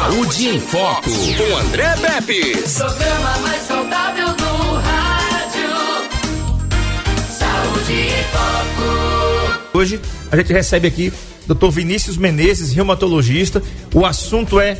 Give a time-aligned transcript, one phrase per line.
[0.00, 2.56] Saúde em Foco, com André Pepe.
[2.56, 5.70] Programa mais saudável do rádio.
[7.38, 9.68] Saúde em Foco.
[9.74, 10.00] Hoje
[10.32, 11.12] a gente recebe aqui
[11.46, 11.68] Dr.
[11.68, 13.62] Vinícius Menezes, reumatologista.
[13.92, 14.74] O assunto é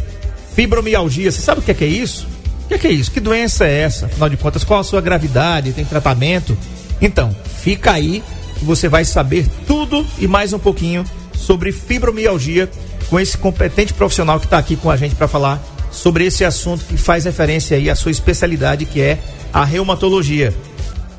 [0.55, 1.31] fibromialgia.
[1.31, 2.27] Você sabe o que é, que é isso?
[2.65, 3.11] O que é, que é isso?
[3.11, 4.07] Que doença é essa?
[4.07, 5.75] Afinal de contas, qual a sua gravidade?
[5.75, 6.57] Tem tratamento?
[6.99, 8.23] Então, fica aí
[8.59, 12.71] que você vai saber tudo e mais um pouquinho sobre fibromialgia
[13.11, 15.61] com esse competente profissional que está aqui com a gente para falar
[15.91, 19.19] sobre esse assunto que faz referência aí à sua especialidade, que é
[19.53, 20.55] a reumatologia.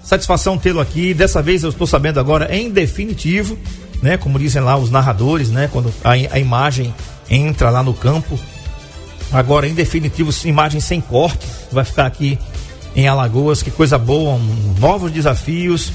[0.01, 1.13] Satisfação tê-lo aqui.
[1.13, 3.57] Dessa vez eu estou sabendo agora em definitivo,
[4.01, 4.17] né?
[4.17, 5.69] Como dizem lá os narradores, né?
[5.71, 6.95] Quando a, a imagem
[7.29, 8.39] entra lá no campo.
[9.33, 11.45] Agora, em definitivo, imagem sem corte.
[11.71, 12.39] Vai ficar aqui
[12.95, 13.61] em Alagoas.
[13.61, 15.91] Que coisa boa, um, novos desafios.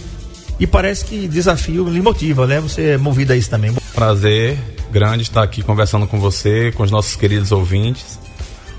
[0.60, 2.60] E parece que desafio lhe motiva, né?
[2.60, 3.74] Você é movido a isso também.
[3.95, 8.18] Prazer grande estar aqui conversando com você, com os nossos queridos ouvintes.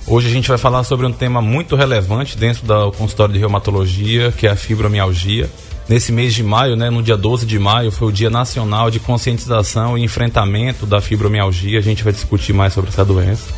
[0.05, 4.31] Hoje a gente vai falar sobre um tema muito relevante dentro do consultório de reumatologia,
[4.31, 5.49] que é a fibromialgia.
[5.89, 8.99] Nesse mês de maio, né, no dia 12 de maio, foi o Dia Nacional de
[8.99, 11.79] Conscientização e Enfrentamento da Fibromialgia.
[11.79, 13.53] A gente vai discutir mais sobre essa doença.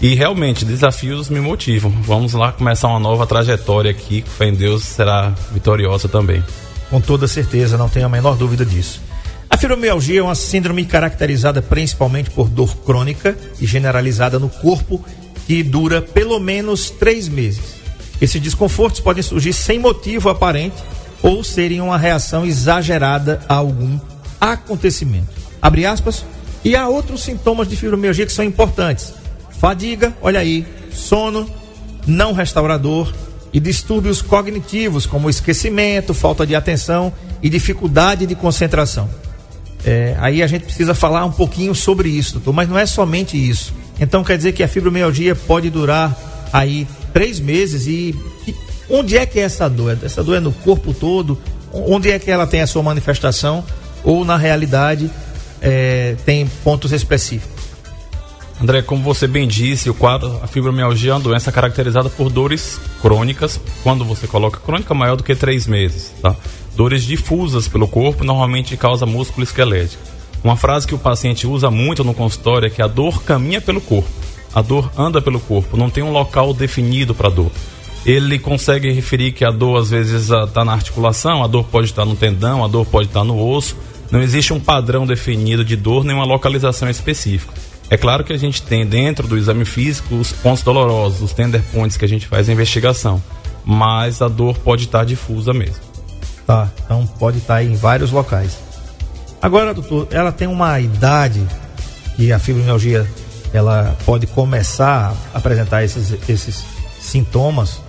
[0.00, 1.90] E realmente, desafios me motivam.
[2.02, 6.42] Vamos lá começar uma nova trajetória aqui, que fé em Deus será vitoriosa também.
[6.90, 9.00] Com toda certeza, não tenho a menor dúvida disso.
[9.54, 15.00] A fibromialgia é uma síndrome caracterizada principalmente por dor crônica e generalizada no corpo
[15.46, 17.76] que dura pelo menos três meses.
[18.20, 20.74] Esses desconfortos podem surgir sem motivo aparente
[21.22, 23.96] ou serem uma reação exagerada a algum
[24.40, 25.28] acontecimento.
[25.62, 26.24] Abre aspas.
[26.64, 29.14] E há outros sintomas de fibromialgia que são importantes:
[29.60, 31.48] fadiga, olha aí, sono
[32.04, 33.14] não restaurador
[33.52, 39.08] e distúrbios cognitivos, como esquecimento, falta de atenção e dificuldade de concentração.
[39.84, 43.36] É, aí a gente precisa falar um pouquinho sobre isso, doutor, mas não é somente
[43.36, 43.74] isso.
[44.00, 46.16] Então quer dizer que a fibromialgia pode durar
[46.52, 48.14] aí três meses e,
[48.46, 48.54] e
[48.88, 49.98] onde é que é essa dor?
[50.02, 51.38] Essa dor é no corpo todo?
[51.72, 53.64] Onde é que ela tem a sua manifestação?
[54.02, 55.10] Ou na realidade
[55.60, 57.54] é, tem pontos específicos?
[58.60, 62.80] André, como você bem disse, o quadro, a fibromialgia é uma doença caracterizada por dores
[63.02, 63.60] crônicas.
[63.82, 66.36] Quando você coloca crônica, maior do que três meses, tá?
[66.76, 70.02] Dores difusas pelo corpo, normalmente causa músculo esquelético.
[70.42, 73.80] Uma frase que o paciente usa muito no consultório é que a dor caminha pelo
[73.80, 74.08] corpo.
[74.54, 77.50] A dor anda pelo corpo, não tem um local definido para dor.
[78.04, 82.04] Ele consegue referir que a dor às vezes está na articulação, a dor pode estar
[82.04, 83.76] no tendão, a dor pode estar no osso.
[84.10, 87.54] Não existe um padrão definido de dor, nem uma localização específica.
[87.88, 91.62] É claro que a gente tem dentro do exame físico os pontos dolorosos, os tender
[91.72, 93.22] points que a gente faz a investigação,
[93.64, 95.93] mas a dor pode estar difusa mesmo.
[96.46, 98.58] Tá, então pode estar em vários locais.
[99.40, 101.46] Agora, doutor, ela tem uma idade
[102.16, 103.06] que a fibromialgia
[103.52, 106.64] ela pode começar a apresentar esses, esses
[107.00, 107.80] sintomas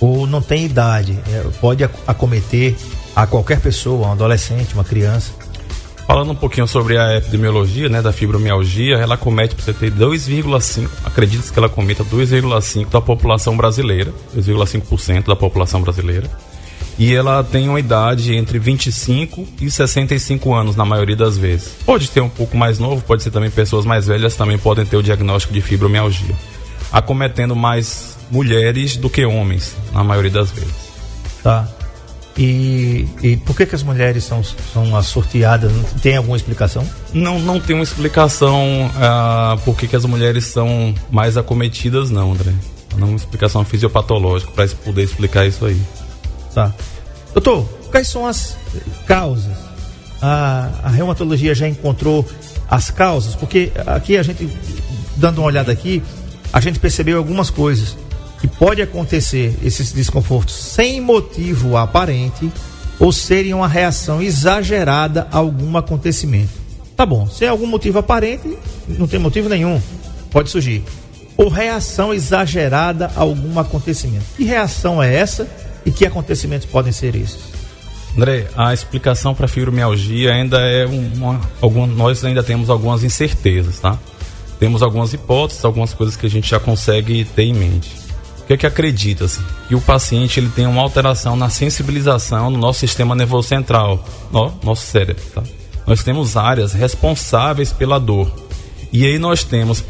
[0.00, 2.76] ou não tem idade, é, pode acometer
[3.16, 5.32] a qualquer pessoa, um adolescente, uma criança.
[6.06, 10.86] Falando um pouquinho sobre a epidemiologia, né, da fibromialgia, ela comete, para você ter 2,5,
[11.04, 16.28] acredita que ela cometa 2,5 da população brasileira, 2,5% da população brasileira.
[16.98, 21.72] E ela tem uma idade entre 25 e 65 anos na maioria das vezes.
[21.84, 24.96] Pode ter um pouco mais novo, pode ser também pessoas mais velhas também podem ter
[24.96, 26.34] o diagnóstico de fibromialgia.
[26.92, 30.74] Acometendo mais mulheres do que homens, na maioria das vezes.
[31.42, 31.68] Tá.
[32.36, 35.72] E, e por que, que as mulheres são, são as sorteadas?
[36.02, 36.88] Tem alguma explicação?
[37.12, 42.32] Não, não tem uma explicação uh, por que, que as mulheres são mais acometidas, não,
[42.32, 42.52] André.
[42.96, 45.80] Não uma explicação fisiopatológica para poder explicar isso aí.
[46.54, 46.72] Tá.
[47.32, 48.56] Doutor, quais são as
[49.06, 49.52] causas?
[50.22, 52.24] A, a reumatologia já encontrou
[52.70, 53.34] as causas?
[53.34, 54.48] Porque aqui a gente,
[55.16, 56.02] dando uma olhada aqui,
[56.52, 57.96] a gente percebeu algumas coisas
[58.40, 62.50] que pode acontecer esses desconfortos sem motivo aparente
[63.00, 66.52] ou serem uma reação exagerada a algum acontecimento.
[66.96, 69.82] Tá bom, sem algum motivo aparente, não tem motivo nenhum,
[70.30, 70.84] pode surgir.
[71.36, 74.24] Ou reação exagerada a algum acontecimento.
[74.36, 75.48] Que reação é essa
[75.84, 77.52] e que acontecimentos podem ser esses?
[78.16, 83.98] André, a explicação para fibromialgia ainda é uma, algum, nós ainda temos algumas incertezas, tá?
[84.58, 87.90] Temos algumas hipóteses, algumas coisas que a gente já consegue ter em mente.
[88.44, 89.40] O que é que acredita-se?
[89.68, 94.52] Que o paciente ele tem uma alteração na sensibilização no nosso sistema nervoso central, no
[94.62, 95.22] nosso cérebro.
[95.34, 95.42] Tá?
[95.86, 98.30] Nós temos áreas responsáveis pela dor.
[98.92, 99.82] E aí nós temos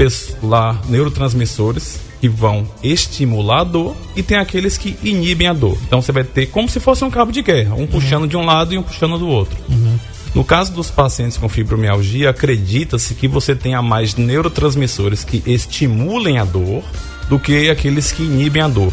[0.42, 5.76] lá neurotransmissores que vão estimular a dor e tem aqueles que inibem a dor.
[5.86, 7.86] Então você vai ter como se fosse um cabo de guerra, um uhum.
[7.86, 9.54] puxando de um lado e um puxando do outro.
[9.68, 9.98] Uhum.
[10.34, 16.46] No caso dos pacientes com fibromialgia, acredita-se que você tenha mais neurotransmissores que estimulem a
[16.46, 16.82] dor
[17.28, 18.92] do que aqueles que inibem a dor.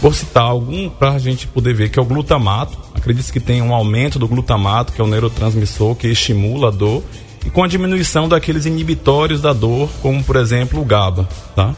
[0.00, 2.78] Vou citar algum para a gente poder ver que é o glutamato.
[2.94, 7.02] Acredita-se que tem um aumento do glutamato, que é o neurotransmissor que estimula a dor,
[7.44, 11.76] e com a diminuição daqueles inibitórios da dor, como por exemplo o GABA, tá?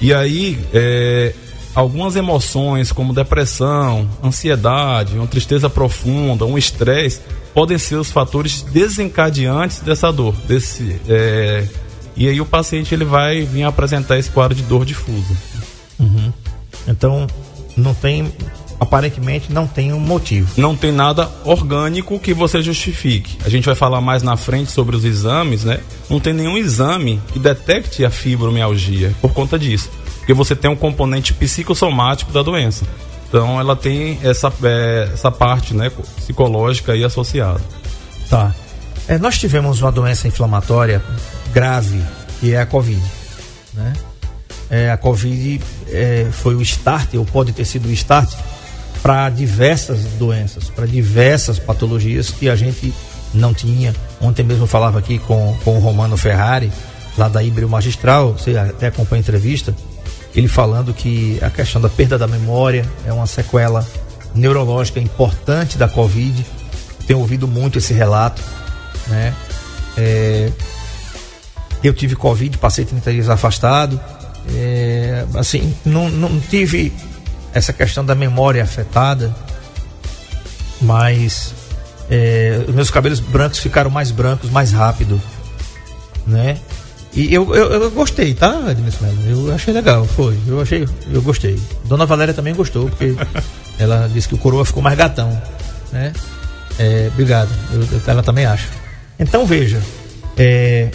[0.00, 1.34] E aí, é,
[1.74, 7.20] algumas emoções como depressão, ansiedade, uma tristeza profunda, um estresse,
[7.54, 10.34] podem ser os fatores desencadeantes dessa dor.
[10.46, 11.66] Desse, é,
[12.16, 15.36] e aí o paciente ele vai vir apresentar esse quadro de dor difusa.
[15.98, 16.32] Uhum.
[16.86, 17.26] Então,
[17.76, 18.32] não tem
[18.80, 20.48] aparentemente não tem um motivo.
[20.56, 23.38] Não tem nada orgânico que você justifique.
[23.44, 25.80] A gente vai falar mais na frente sobre os exames, né?
[26.08, 29.90] Não tem nenhum exame que detecte a fibromialgia por conta disso.
[30.18, 32.86] Porque você tem um componente psicossomático da doença.
[33.28, 37.60] Então ela tem essa, é, essa parte né, psicológica aí associada.
[38.28, 38.54] Tá.
[39.06, 41.02] É, nós tivemos uma doença inflamatória
[41.52, 42.02] grave,
[42.40, 43.02] que é a Covid.
[43.74, 43.92] Né?
[44.70, 48.34] É, a Covid é, foi o start, ou pode ter sido o start,
[49.02, 52.92] para diversas doenças, para diversas patologias que a gente
[53.32, 53.94] não tinha.
[54.20, 56.72] Ontem mesmo eu falava aqui com, com o Romano Ferrari,
[57.16, 59.74] lá da Ibrio Magistral, você até acompanha a entrevista,
[60.34, 63.86] ele falando que a questão da perda da memória é uma sequela
[64.34, 66.44] neurológica importante da Covid.
[67.06, 68.42] Tenho ouvido muito esse relato,
[69.08, 69.34] né?
[69.96, 70.52] É,
[71.82, 74.00] eu tive Covid, passei 30 dias afastado.
[74.54, 76.92] É, assim, não, não tive
[77.58, 79.34] essa questão da memória afetada,
[80.80, 81.52] mas
[82.10, 85.20] é, os meus cabelos brancos ficaram mais brancos mais rápido,
[86.26, 86.58] né?
[87.14, 90.38] E eu, eu, eu gostei, tá, Edmilson Eu achei legal, foi.
[90.46, 91.58] Eu achei, eu gostei.
[91.86, 93.14] Dona Valéria também gostou, porque
[93.78, 95.30] ela disse que o coroa ficou mais gatão,
[95.92, 96.12] né?
[96.78, 98.68] É, obrigado, eu, ela também acha.
[99.18, 99.82] Então veja,
[100.36, 100.90] é,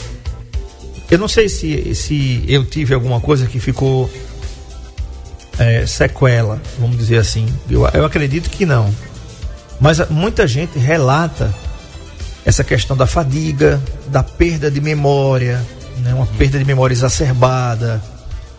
[1.11, 4.09] eu não sei se, se eu tive alguma coisa que ficou
[5.63, 7.47] é, sequela, vamos dizer assim.
[7.69, 8.93] Eu, eu acredito que não.
[9.79, 11.53] Mas muita gente relata
[12.45, 15.63] essa questão da fadiga, da perda de memória,
[15.99, 16.13] né?
[16.13, 18.01] uma perda de memória exacerbada.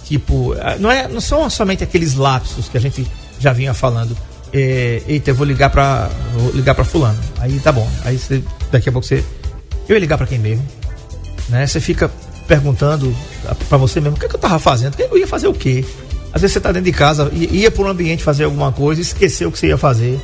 [0.04, 3.06] Tipo, não, é, não são somente aqueles lapsos que a gente
[3.38, 4.16] já vinha falando.
[4.52, 7.18] É, Eita, eu vou ligar para vou ligar para fulano.
[7.38, 7.88] Aí tá bom.
[8.04, 9.24] Aí você, daqui a pouco você
[9.88, 10.66] eu ia ligar para quem mesmo,
[11.48, 11.66] né?
[11.66, 12.10] Você fica
[12.46, 13.14] perguntando
[13.68, 14.98] para você mesmo, o que, é que eu tava fazendo?
[14.98, 15.84] Eu ia fazer o quê?
[16.34, 19.48] Às vezes você está dentro de casa, ia para um ambiente fazer alguma coisa, esqueceu
[19.48, 20.20] o que você ia fazer.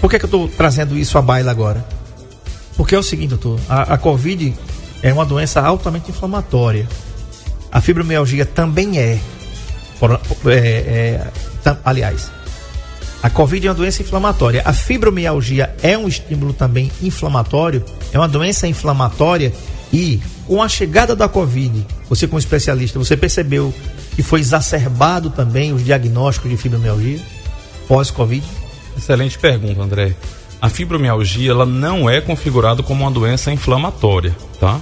[0.00, 1.86] Por que, é que eu estou trazendo isso à baila agora?
[2.74, 4.54] Porque é o seguinte, doutor, a, a Covid
[5.02, 6.88] é uma doença altamente inflamatória.
[7.70, 9.20] A fibromialgia também é.
[10.46, 11.26] É, é
[11.62, 12.30] tam, aliás,
[13.22, 14.62] a Covid é uma doença inflamatória.
[14.64, 19.52] A fibromialgia é um estímulo também inflamatório, é uma doença inflamatória
[19.92, 23.74] e com a chegada da Covid, você como especialista, você percebeu
[24.20, 27.18] que foi exacerbado também os diagnósticos de fibromialgia
[27.88, 28.46] pós-Covid?
[28.94, 30.14] Excelente pergunta, André.
[30.60, 34.78] A fibromialgia ela não é configurada como uma doença inflamatória, tá?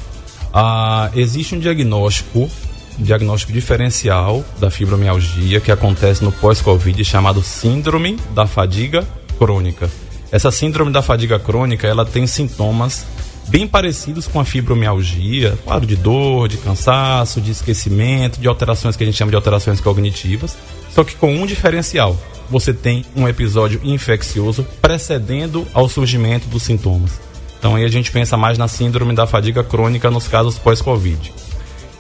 [0.53, 2.51] Ah, existe um diagnóstico,
[2.99, 9.07] um diagnóstico diferencial da fibromialgia que acontece no pós-Covid chamado síndrome da fadiga
[9.39, 9.89] crônica.
[10.33, 13.07] Essa síndrome da fadiga crônica ela tem sintomas
[13.49, 19.03] bem parecidos com a fibromialgia, quadro de dor, de cansaço, de esquecimento, de alterações que
[19.03, 20.57] a gente chama de alterações cognitivas,
[20.91, 22.17] só que com um diferencial.
[22.51, 27.21] Você tem um episódio infeccioso precedendo ao surgimento dos sintomas.
[27.59, 31.33] Então aí a gente pensa mais na síndrome da fadiga crônica nos casos pós-Covid.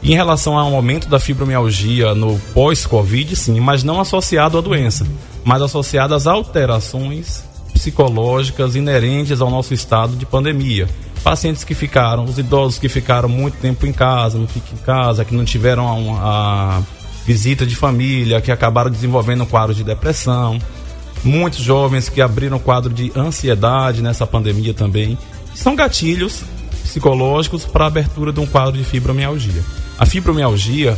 [0.03, 5.07] Em relação ao aumento da fibromialgia no pós-Covid, sim, mas não associado à doença,
[5.45, 10.89] mas associado às alterações psicológicas inerentes ao nosso estado de pandemia
[11.19, 15.25] pacientes que ficaram, os idosos que ficaram muito tempo em casa, não ficam em casa,
[15.25, 16.83] que não tiveram a, a
[17.27, 20.59] visita de família, que acabaram desenvolvendo um quadro de depressão,
[21.23, 25.19] muitos jovens que abriram quadro de ansiedade nessa pandemia também.
[25.55, 26.43] São gatilhos
[26.83, 29.63] psicológicos para a abertura de um quadro de fibromialgia.
[29.99, 30.97] A fibromialgia,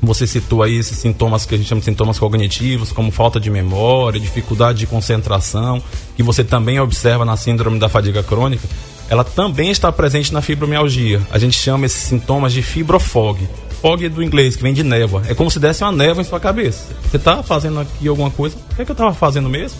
[0.00, 3.50] você citou aí esses sintomas que a gente chama de sintomas cognitivos, como falta de
[3.50, 5.82] memória, dificuldade de concentração,
[6.16, 8.66] que você também observa na síndrome da fadiga crônica,
[9.08, 11.20] ela também está presente na fibromialgia.
[11.30, 13.48] A gente chama esses sintomas de fibrofog.
[13.82, 15.22] Fog é do inglês, que vem de névoa.
[15.28, 16.86] É como se desse uma névoa em sua cabeça.
[17.10, 18.56] Você está fazendo aqui alguma coisa?
[18.56, 19.78] O que, é que eu estava fazendo mesmo?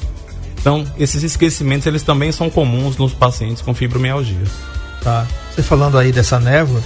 [0.60, 4.44] Então, esses esquecimentos, eles também são comuns nos pacientes com fibromialgia.
[5.02, 5.26] Tá.
[5.54, 6.80] Você falando aí dessa névoa,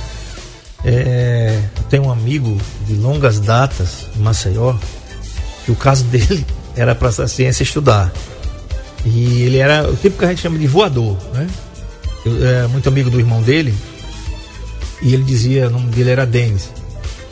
[0.84, 4.74] é, eu tenho um amigo de longas datas em Maceió,
[5.64, 6.44] que o caso dele
[6.76, 8.12] era para essa ciência estudar.
[9.04, 11.46] E ele era o tipo que a gente chama de voador, né?
[12.26, 13.74] Eu era muito amigo do irmão dele,
[15.02, 16.70] e ele dizia, o nome dele era Denis.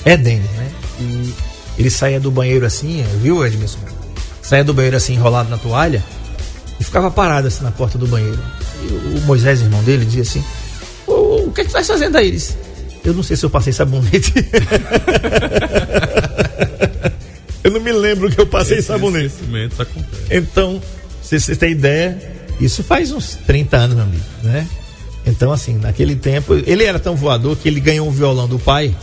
[0.04, 0.70] É Denis, né?
[1.00, 1.34] E
[1.78, 3.78] ele saía do banheiro assim, viu, Edmilson?
[4.40, 6.04] Saía do banheiro assim, enrolado na toalha,
[6.78, 8.38] e ficava parado assim na porta do banheiro.
[8.82, 10.44] E o Moisés, irmão dele, dizia assim:
[11.06, 12.28] O, o que é que tu tá fazendo aí?
[12.28, 12.56] Ele disse,
[13.04, 14.32] eu não sei se eu passei sabonete.
[17.62, 19.34] eu não me lembro que eu passei sabonete.
[20.30, 20.80] Então,
[21.22, 22.18] se você tem ideia,
[22.60, 24.66] isso faz uns 30 anos, meu amigo, né?
[25.26, 28.94] Então, assim, naquele tempo, ele era tão voador que ele ganhou um violão do pai.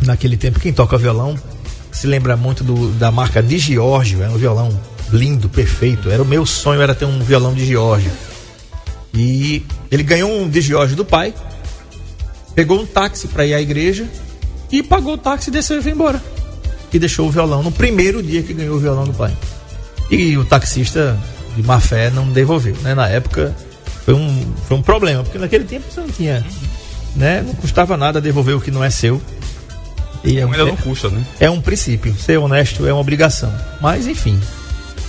[0.00, 1.38] Naquele tempo, quem toca violão
[1.92, 4.68] se lembra muito do, da marca de Giorgio, era um violão
[5.12, 6.10] lindo, perfeito.
[6.10, 8.10] Era o meu sonho era ter um violão de Giorgio.
[9.14, 11.32] E ele ganhou um de Giorgio do pai,
[12.54, 14.06] pegou um táxi para ir à igreja
[14.70, 16.22] e pagou o táxi, desceu e foi embora.
[16.92, 19.36] E deixou o violão no primeiro dia que ganhou o violão do pai.
[20.10, 21.18] E o taxista
[21.54, 22.94] de má fé não devolveu, né?
[22.94, 23.54] Na época
[24.06, 26.42] foi um, foi um problema, porque naquele tempo você não tinha,
[27.16, 27.42] né?
[27.44, 29.20] Não custava nada devolver o que não é seu.
[30.24, 31.22] E é, um- Ainda não custa, né?
[31.40, 32.14] é um princípio.
[32.16, 33.52] Ser honesto é uma obrigação.
[33.80, 34.40] Mas, enfim,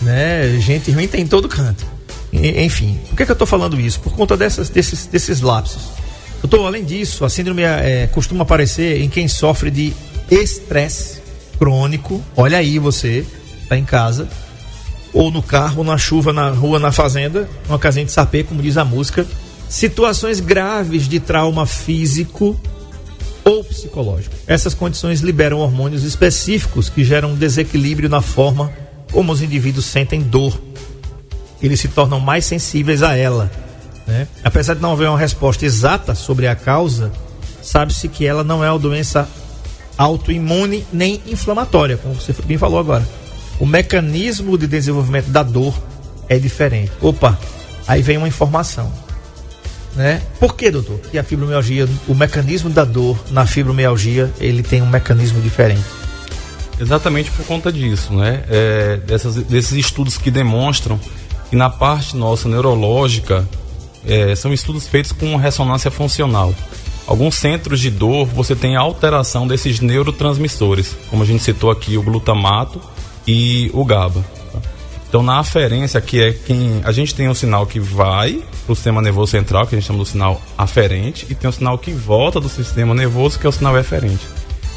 [0.02, 0.58] né?
[0.60, 1.86] Gente ruim tem em todo canto.
[2.34, 4.00] E- enfim, por que, que eu estou falando isso?
[4.00, 5.84] Por conta dessas, desses, desses lapsos.
[6.42, 9.94] Doutor, além disso, a síndrome é, costuma aparecer em quem sofre de
[10.30, 11.20] estresse
[11.60, 12.22] crônico.
[12.36, 13.26] Olha aí você,
[13.70, 14.28] tá em casa,
[15.18, 18.62] ou no carro, ou na chuva, na rua, na fazenda, uma casinha de sapê, como
[18.62, 19.26] diz a música.
[19.68, 22.56] Situações graves de trauma físico
[23.44, 24.36] ou psicológico.
[24.46, 28.72] Essas condições liberam hormônios específicos que geram um desequilíbrio na forma
[29.12, 30.56] como os indivíduos sentem dor.
[31.64, 33.52] Eles se tornam mais sensíveis a ela.
[34.06, 34.28] né?
[34.44, 37.12] Apesar de não haver uma resposta exata sobre a causa,
[37.64, 39.28] sabe-se que ela não é uma doença
[39.98, 43.04] autoimune nem inflamatória, como você bem falou agora.
[43.60, 45.74] O mecanismo de desenvolvimento da dor
[46.30, 46.92] é diferente.
[47.02, 47.38] Opa,
[47.88, 48.92] aí vem uma informação
[49.98, 50.22] né?
[50.40, 51.00] Por que, doutor?
[51.00, 55.84] Que a fibromialgia, o mecanismo da dor na fibromialgia, ele tem um mecanismo diferente.
[56.80, 58.44] Exatamente por conta disso, né?
[58.48, 61.00] É, dessas, desses estudos que demonstram
[61.50, 63.48] que na parte nossa neurológica
[64.06, 66.54] é, são estudos feitos com ressonância funcional.
[67.08, 72.04] Alguns centros de dor você tem alteração desses neurotransmissores, como a gente citou aqui, o
[72.04, 72.80] glutamato
[73.28, 74.24] e o GABA.
[74.54, 74.60] tá?
[75.10, 76.82] Então, na aferência, que é quem.
[76.84, 79.88] A gente tem um sinal que vai para o sistema nervoso central, que a gente
[79.88, 83.50] chama do sinal aferente, e tem um sinal que volta do sistema nervoso, que é
[83.50, 84.26] o sinal eferente.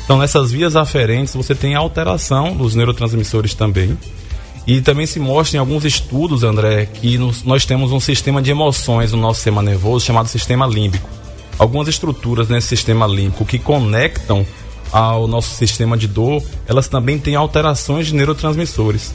[0.05, 3.97] Então, nessas vias aferentes, você tem alteração dos neurotransmissores também.
[4.67, 8.51] E também se mostra em alguns estudos, André, que nos- nós temos um sistema de
[8.51, 11.09] emoções no nosso sistema nervoso chamado sistema límbico.
[11.59, 14.47] Algumas estruturas nesse sistema límbico que conectam
[14.93, 19.13] ao nosso sistema de dor, elas também têm alterações de neurotransmissores.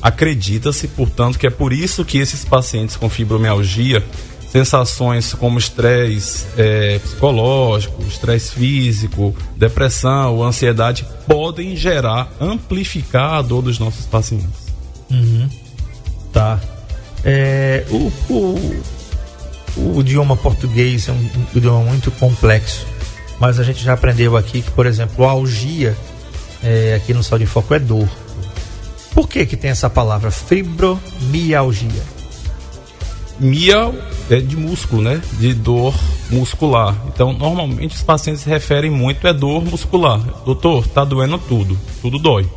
[0.00, 4.04] Acredita-se, portanto, que é por isso que esses pacientes com fibromialgia,
[4.50, 13.78] sensações como estresse eh, psicológico, estresse físico, depressão, ansiedade, podem gerar, amplificar a dor dos
[13.78, 14.68] nossos pacientes.
[16.32, 16.60] Tá.
[17.24, 18.82] É, o, o,
[19.76, 22.86] o idioma português é um idioma muito complexo,
[23.40, 25.96] mas a gente já aprendeu aqui que, por exemplo, a algia,
[26.62, 28.08] é, aqui no Sal de Foco, é dor.
[29.14, 32.02] Por que que tem essa palavra fibromialgia?
[33.38, 33.92] Mia
[34.30, 35.20] é de músculo, né?
[35.38, 35.94] De dor
[36.30, 36.94] muscular.
[37.06, 40.20] Então, normalmente os pacientes se referem muito é dor muscular.
[40.44, 42.48] Doutor, tá doendo tudo, tudo dói.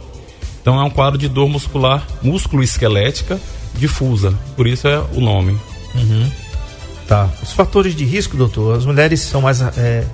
[0.62, 3.40] Então é um quadro de dor muscular, músculo esquelética
[3.74, 4.34] difusa.
[4.56, 5.58] Por isso é o nome.
[7.08, 7.30] Tá.
[7.42, 10.06] Os fatores de risco, doutor, as mulheres são mais é,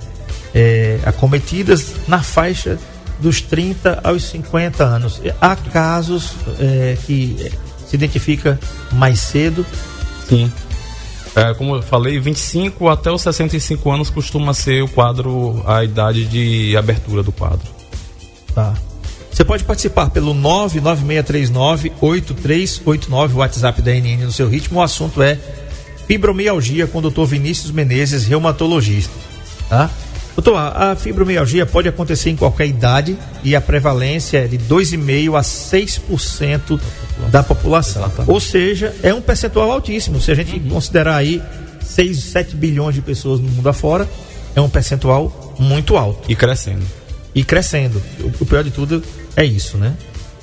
[0.54, 2.78] é, acometidas na faixa
[3.20, 5.22] dos 30 aos 50 anos.
[5.40, 7.50] Há casos é, que
[7.86, 8.60] se identifica
[8.92, 9.64] mais cedo.
[10.28, 10.52] Sim.
[11.34, 16.24] É, como eu falei, 25 até os 65 anos costuma ser o quadro, a idade
[16.24, 17.68] de abertura do quadro.
[18.54, 18.74] Tá.
[19.30, 24.80] Você pode participar pelo 99639-8389, o WhatsApp da NN no seu ritmo.
[24.80, 25.38] O assunto é
[26.08, 27.24] fibromialgia com o Dr.
[27.24, 29.14] Vinícius Menezes, reumatologista.
[29.68, 29.88] Tá?
[30.38, 35.40] Doutor, a fibromialgia pode acontecer em qualquer idade e a prevalência é de 2,5% a
[35.40, 36.80] 6%
[37.28, 38.02] da população.
[38.02, 38.30] Exatamente.
[38.30, 40.20] Ou seja, é um percentual altíssimo.
[40.20, 41.42] Se a gente considerar aí
[41.82, 44.08] 6, 7 bilhões de pessoas no mundo afora,
[44.54, 46.86] é um percentual muito alto E crescendo.
[47.34, 48.00] e crescendo.
[48.20, 49.02] O, o pior de tudo
[49.34, 49.96] é isso, né?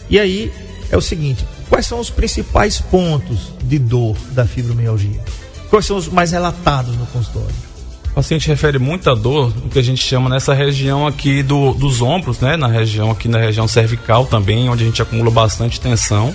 [0.10, 0.52] E aí
[0.92, 5.22] é o seguinte: quais são os principais pontos de dor da fibromialgia?
[5.70, 7.75] Quais são os mais relatados no consultório?
[8.16, 12.40] Paciente refere muita dor, o que a gente chama nessa região aqui do, dos ombros,
[12.40, 12.56] né?
[12.56, 16.34] Na região aqui na região cervical também, onde a gente acumula bastante tensão.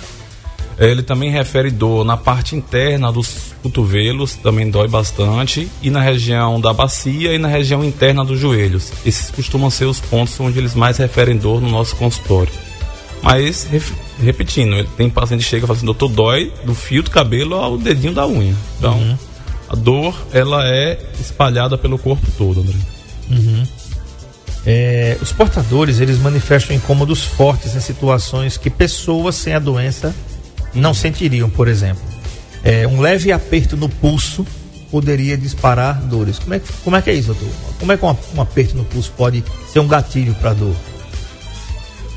[0.77, 6.61] Ele também refere dor na parte interna dos cotovelos, também dói bastante, e na região
[6.61, 8.91] da bacia e na região interna dos joelhos.
[9.03, 12.53] Esses costumam ser os pontos onde eles mais referem dor no nosso consultório.
[13.23, 13.67] Mas,
[14.19, 17.75] repetindo, tem paciente que chega e fala assim, doutor, dói do fio do cabelo ao
[17.75, 18.55] dedinho da unha.
[18.77, 19.17] Então, uhum.
[19.71, 22.75] A dor, ela é espalhada pelo corpo todo, André.
[23.29, 23.63] Uhum.
[24.65, 30.13] É, os portadores, eles manifestam incômodos fortes em situações que pessoas sem a doença
[30.73, 32.03] não sentiriam, por exemplo.
[32.65, 34.45] É, um leve aperto no pulso
[34.91, 36.37] poderia disparar dores.
[36.37, 37.49] Como é, como é que é isso, doutor?
[37.79, 40.75] Como é que um, um aperto no pulso pode ser um gatilho para dor?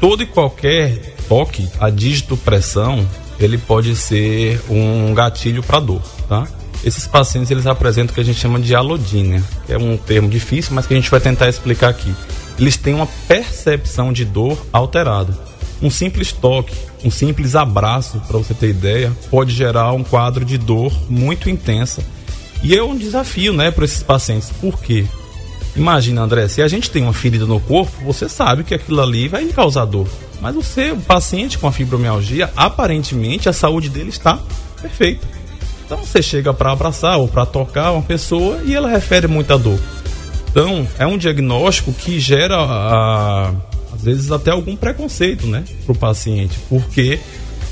[0.00, 3.08] Todo e qualquer toque a dígito pressão,
[3.38, 6.48] ele pode ser um gatilho para dor, tá?
[6.84, 10.28] Esses pacientes eles apresentam o que a gente chama de alodínia, que é um termo
[10.28, 12.14] difícil, mas que a gente vai tentar explicar aqui.
[12.58, 15.36] Eles têm uma percepção de dor alterada.
[15.80, 20.58] Um simples toque, um simples abraço, para você ter ideia, pode gerar um quadro de
[20.58, 22.02] dor muito intensa.
[22.62, 24.50] E é um desafio, né, para esses pacientes.
[24.60, 25.06] Por quê?
[25.74, 29.26] Imagina, André, se a gente tem uma ferida no corpo, você sabe que aquilo ali
[29.26, 30.06] vai causar dor.
[30.40, 34.38] Mas você, o paciente com a fibromialgia, aparentemente a saúde dele está
[34.80, 35.43] perfeita.
[35.84, 39.78] Então você chega para abraçar ou para tocar uma pessoa e ela refere muita dor.
[40.50, 43.52] Então é um diagnóstico que gera a
[43.94, 47.18] às vezes até algum preconceito, né, pro paciente, porque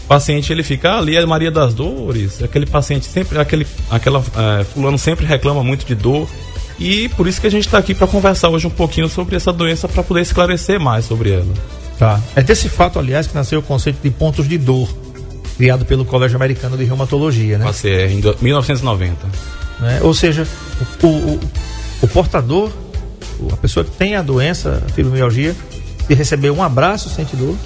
[0.04, 4.22] o paciente ele fica ali é Maria das Dores, aquele paciente sempre, aquele, aquela
[4.60, 6.28] é, fulano sempre reclama muito de dor
[6.78, 9.52] e por isso que a gente está aqui para conversar hoje um pouquinho sobre essa
[9.52, 11.52] doença para poder esclarecer mais sobre ela.
[11.98, 12.20] Tá.
[12.34, 14.88] É desse fato, aliás, que nasceu o conceito de pontos de dor,
[15.56, 17.68] criado pelo Colégio Americano de Reumatologia, né?
[17.68, 19.16] ACR, em 1990.
[19.80, 20.00] Né?
[20.02, 20.46] Ou seja,
[21.02, 21.40] o, o,
[22.02, 22.70] o portador,
[23.52, 25.54] a pessoa que tem a doença, a fibromialgia,
[26.06, 27.56] se receber um abraço, sente dor?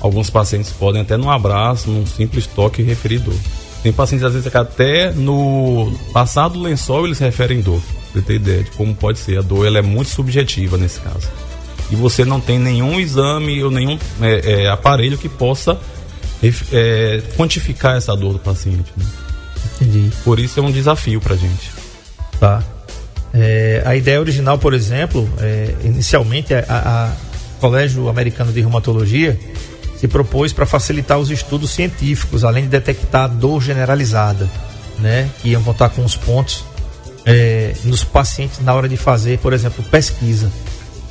[0.00, 3.36] Alguns pacientes podem até num abraço, num simples toque referir dor.
[3.82, 7.80] Tem pacientes às vezes que até no passado lençol eles referem dor.
[8.12, 9.38] Você ter ideia de como pode ser.
[9.38, 11.28] A dor ela é muito subjetiva nesse caso.
[11.90, 15.78] E você não tem nenhum exame ou nenhum é, é, aparelho que possa
[16.72, 18.92] é, quantificar essa dor do paciente.
[18.96, 19.04] Né?
[19.80, 20.10] Entendi.
[20.24, 21.70] Por isso é um desafio pra gente.
[22.40, 22.62] Tá.
[23.34, 27.12] É, a ideia original, por exemplo, é, inicialmente a, a
[27.60, 29.38] Colégio Americano de Reumatologia
[29.96, 34.50] se propôs para facilitar os estudos científicos, além de detectar dor generalizada,
[34.98, 35.30] né?
[35.40, 36.64] Que iam contar com os pontos
[37.24, 40.50] é, nos pacientes na hora de fazer, por exemplo, pesquisa,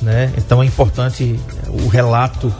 [0.02, 0.30] né?
[0.36, 2.54] Então é importante o relato.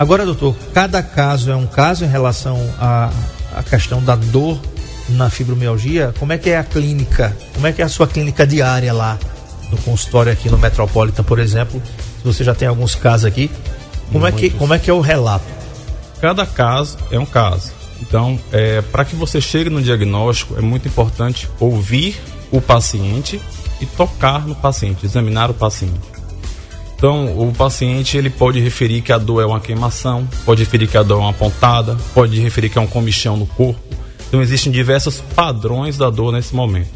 [0.00, 3.10] Agora, doutor, cada caso é um caso em relação à,
[3.54, 4.58] à questão da dor
[5.10, 6.14] na fibromialgia.
[6.18, 7.36] Como é que é a clínica?
[7.52, 9.18] Como é que é a sua clínica diária lá
[9.70, 11.82] no consultório aqui no Metropolitan, por exemplo?
[12.16, 13.50] Se você já tem alguns casos aqui,
[14.10, 15.44] como é que como é que é o relato?
[16.18, 17.70] Cada caso é um caso.
[18.00, 22.18] Então, é, para que você chegue no diagnóstico, é muito importante ouvir
[22.50, 23.38] o paciente
[23.82, 26.19] e tocar no paciente, examinar o paciente.
[27.00, 30.98] Então, o paciente ele pode referir que a dor é uma queimação, pode referir que
[30.98, 33.80] a dor é uma pontada, pode referir que é um comichão no corpo.
[34.28, 36.90] Então, existem diversos padrões da dor nesse momento.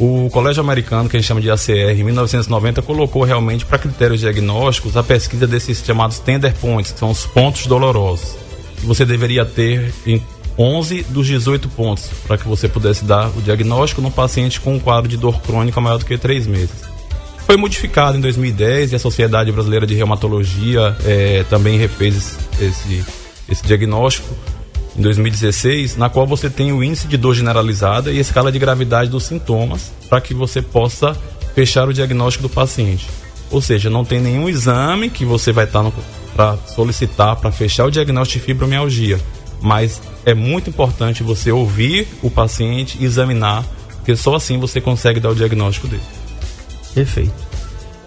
[0.00, 4.20] O Colégio Americano, que a gente chama de ACR, em 1990, colocou realmente para critérios
[4.20, 8.36] diagnósticos a pesquisa desses chamados tender points, que são os pontos dolorosos.
[8.84, 10.22] Você deveria ter em
[10.58, 14.80] 11 dos 18 pontos para que você pudesse dar o diagnóstico no paciente com um
[14.80, 16.95] quadro de dor crônica maior do que 3 meses.
[17.46, 23.04] Foi modificado em 2010 e a Sociedade Brasileira de Reumatologia eh, também refez esse,
[23.48, 24.34] esse diagnóstico
[24.98, 28.58] em 2016, na qual você tem o índice de dor generalizada e a escala de
[28.58, 31.16] gravidade dos sintomas, para que você possa
[31.54, 33.06] fechar o diagnóstico do paciente.
[33.48, 35.84] Ou seja, não tem nenhum exame que você vai estar
[36.34, 39.20] para solicitar para fechar o diagnóstico de fibromialgia,
[39.62, 43.64] mas é muito importante você ouvir o paciente e examinar,
[43.98, 46.15] porque só assim você consegue dar o diagnóstico dele.
[46.96, 47.46] Perfeito.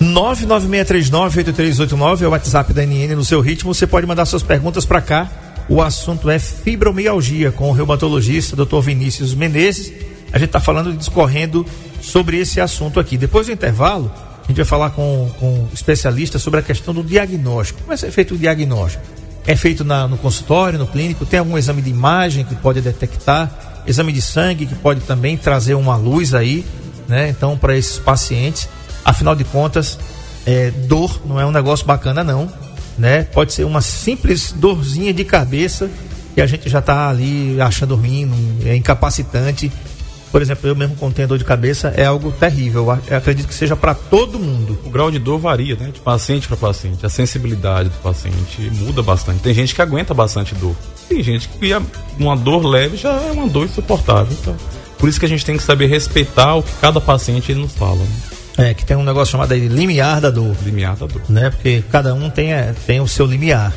[0.01, 3.73] 996398389 é o WhatsApp da NN no seu ritmo.
[3.73, 5.31] Você pode mandar suas perguntas para cá
[5.69, 8.79] o assunto é fibromialgia com o reumatologista Dr.
[8.79, 9.93] Vinícius Menezes.
[10.33, 11.63] A gente está falando e discorrendo
[12.01, 13.15] sobre esse assunto aqui.
[13.15, 14.11] Depois do intervalo,
[14.43, 17.81] a gente vai falar com, com especialistas sobre a questão do diagnóstico.
[17.81, 19.03] Como é feito o diagnóstico?
[19.45, 21.23] É feito na, no consultório, no clínico?
[21.23, 23.83] Tem algum exame de imagem que pode detectar?
[23.85, 26.65] Exame de sangue que pode também trazer uma luz aí,
[27.07, 27.29] né?
[27.29, 28.67] Então, para esses pacientes,
[29.09, 29.99] afinal de contas,
[30.45, 32.49] é, dor não é um negócio bacana, não
[32.99, 33.23] né?
[33.23, 35.89] Pode ser uma simples dorzinha de cabeça
[36.35, 38.29] que a gente já está ali achando ruim,
[38.65, 39.71] é incapacitante.
[40.31, 42.99] por exemplo, eu mesmo tenho dor de cabeça, é algo terrível.
[43.07, 44.77] Eu acredito que seja para todo mundo.
[44.85, 45.89] O grau de dor varia, né?
[45.91, 47.03] De paciente para paciente.
[47.03, 49.39] A sensibilidade do paciente muda bastante.
[49.39, 50.75] Tem gente que aguenta bastante dor.
[51.07, 51.71] Tem gente que
[52.19, 54.37] uma dor leve já é uma dor insuportável.
[54.39, 54.55] Então,
[54.99, 57.95] por isso que a gente tem que saber respeitar o que cada paciente nos fala.
[57.95, 58.38] Né?
[58.59, 60.53] É, que tem um negócio chamado de limiar da dor.
[60.65, 61.21] Limiar da dor.
[61.29, 61.49] Né?
[61.49, 63.73] Porque cada um tem, é, tem o seu limiar.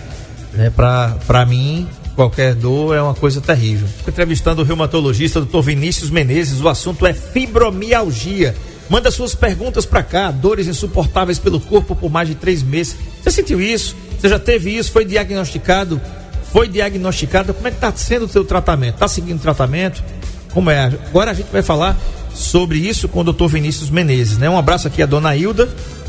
[0.55, 0.73] Né?
[0.75, 3.87] Para mim, qualquer dor é uma coisa terrível.
[3.87, 5.61] Estou entrevistando o reumatologista Dr.
[5.61, 6.61] Vinícius Menezes.
[6.61, 8.57] O assunto é fibromialgia.
[8.90, 10.33] Manda suas perguntas para cá.
[10.33, 12.97] Dores insuportáveis pelo corpo por mais de três meses.
[13.23, 13.95] Você sentiu isso?
[14.18, 14.90] Você já teve isso?
[14.90, 16.01] Foi diagnosticado?
[16.53, 17.55] Foi diagnosticado?
[17.55, 18.95] Como é que está sendo o seu tratamento?
[18.95, 20.03] Está seguindo o tratamento?
[20.53, 20.92] Como é?
[21.07, 21.97] Agora a gente vai falar
[22.35, 23.47] sobre isso com o Dr.
[23.47, 24.49] Vinícius Menezes, né?
[24.49, 25.68] Um abraço aqui a dona Hilda,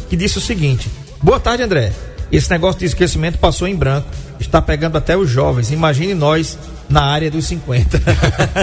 [0.09, 0.89] que disse o seguinte:
[1.21, 1.91] Boa tarde, André.
[2.31, 4.07] Esse negócio de esquecimento passou em branco
[4.43, 5.71] está pegando até os jovens.
[5.71, 6.57] Imagine nós
[6.89, 8.01] na área dos 50.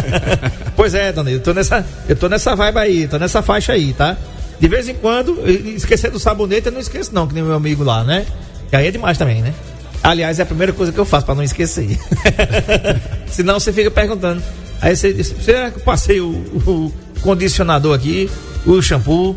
[0.76, 3.92] pois é, dona, eu tô nessa, eu tô nessa vibe aí, tô nessa faixa aí,
[3.92, 4.16] tá?
[4.58, 7.82] De vez em quando, esquecer do sabonete eu não esqueço não, que nem meu amigo
[7.82, 8.26] lá, né?
[8.70, 9.54] E aí é demais também, né?
[10.02, 11.98] Aliás, é a primeira coisa que eu faço para não esquecer.
[13.28, 14.42] Senão você fica perguntando.
[14.80, 18.30] Aí você diz, será que eu passei o, o condicionador aqui,
[18.64, 19.36] o shampoo?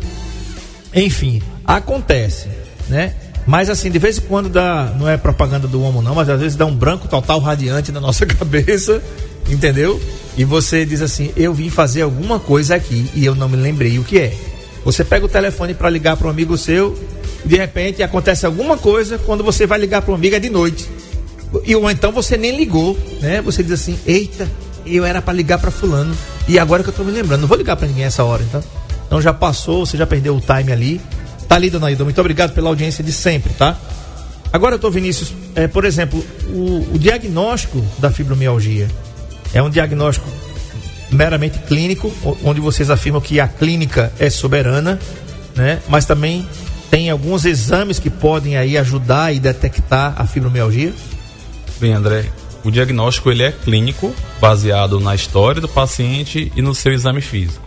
[0.94, 2.48] Enfim, acontece,
[2.88, 3.14] né?
[3.46, 6.40] Mas assim, de vez em quando dá, não é propaganda do homo não, mas às
[6.40, 9.02] vezes dá um branco total radiante na nossa cabeça,
[9.48, 10.00] entendeu?
[10.36, 13.98] E você diz assim, eu vim fazer alguma coisa aqui e eu não me lembrei
[13.98, 14.34] o que é.
[14.84, 16.98] Você pega o telefone para ligar para um amigo seu,
[17.44, 20.88] de repente acontece alguma coisa, quando você vai ligar para um amigo é de noite.
[21.64, 23.40] E ou então você nem ligou, né?
[23.42, 24.48] Você diz assim: "Eita,
[24.86, 26.14] eu era para ligar para fulano
[26.46, 28.62] e agora que eu tô me lembrando, não vou ligar para ninguém essa hora, então".
[29.06, 31.00] Então já passou, você já perdeu o time ali.
[31.48, 33.76] Tá ali, dona Ida, muito obrigado pela audiência de sempre, tá?
[34.52, 38.88] Agora, doutor Vinícius, é, por exemplo, o, o diagnóstico da fibromialgia
[39.52, 40.26] é um diagnóstico
[41.10, 44.98] meramente clínico, onde vocês afirmam que a clínica é soberana,
[45.54, 45.80] né?
[45.88, 46.46] Mas também
[46.90, 50.92] tem alguns exames que podem aí ajudar e detectar a fibromialgia?
[51.80, 52.26] Bem, André,
[52.64, 57.64] o diagnóstico ele é clínico, baseado na história do paciente e no seu exame físico.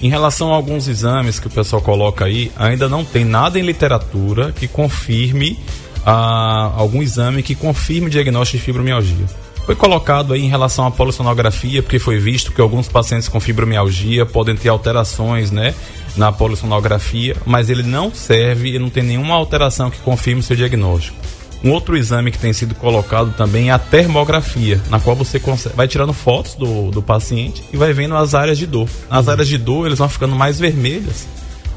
[0.00, 3.62] Em relação a alguns exames que o pessoal coloca aí, ainda não tem nada em
[3.62, 5.58] literatura que confirme
[6.04, 9.26] ah, algum exame que confirme o diagnóstico de fibromialgia.
[9.64, 14.26] Foi colocado aí em relação à polissonografia, porque foi visto que alguns pacientes com fibromialgia
[14.26, 15.74] podem ter alterações, né,
[16.16, 20.54] na polissonografia, mas ele não serve e não tem nenhuma alteração que confirme o seu
[20.54, 21.16] diagnóstico.
[21.64, 25.74] Um outro exame que tem sido colocado também é a termografia, na qual você consegue,
[25.74, 28.86] vai tirando fotos do, do paciente e vai vendo as áreas de dor.
[29.08, 31.26] As áreas de dor eles vão ficando mais vermelhas,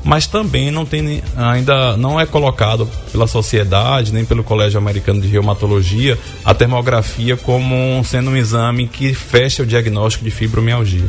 [0.04, 5.28] mas também não tem ainda não é colocado pela sociedade nem pelo Colégio Americano de
[5.30, 11.08] Reumatologia a termografia como sendo um exame que fecha o diagnóstico de fibromialgia.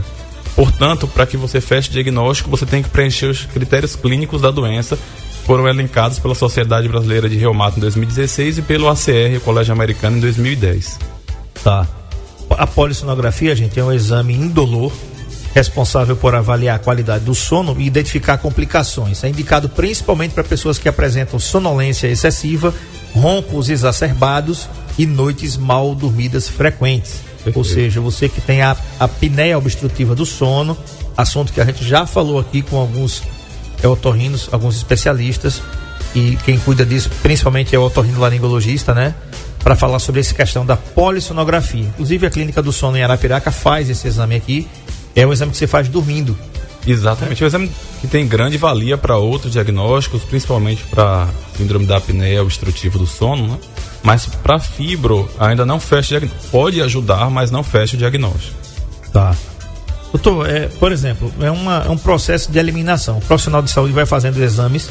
[0.54, 4.50] Portanto, para que você feche o diagnóstico, você tem que preencher os critérios clínicos da
[4.50, 4.98] doença
[5.48, 10.18] foram elencados pela Sociedade Brasileira de Reumato em 2016 e pelo ACR, o Colégio Americano,
[10.18, 10.98] em 2010.
[11.64, 11.88] Tá.
[12.50, 14.92] A polissonografia, gente, é um exame indolor
[15.54, 19.24] responsável por avaliar a qualidade do sono e identificar complicações.
[19.24, 22.74] É indicado principalmente para pessoas que apresentam sonolência excessiva,
[23.14, 27.22] roncos exacerbados e noites mal dormidas frequentes.
[27.42, 27.56] Perfeito.
[27.56, 30.76] Ou seja, você que tem a, apneia obstrutiva do sono,
[31.16, 33.22] assunto que a gente já falou aqui com alguns
[33.82, 35.62] é otorrinos, alguns especialistas,
[36.14, 39.14] e quem cuida disso principalmente é o otorrinolaringologista, né?
[39.62, 41.84] Para falar sobre essa questão da polissonografia.
[41.84, 44.68] Inclusive a Clínica do Sono em Arapiraca faz esse exame aqui.
[45.14, 46.36] É um exame que você faz dormindo.
[46.86, 51.98] Exatamente, é um exame que tem grande valia para outros diagnósticos, principalmente para síndrome da
[51.98, 53.58] apneia obstrutiva do sono, né?
[54.02, 56.50] Mas para fibro ainda não fecha o diagnóstico.
[56.50, 58.56] Pode ajudar, mas não fecha o diagnóstico.
[59.12, 59.36] Tá.
[60.12, 63.18] Doutor, é, por exemplo, é, uma, é um processo de eliminação.
[63.18, 64.88] O profissional de saúde vai fazendo exames